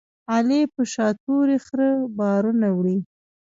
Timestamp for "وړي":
2.77-2.97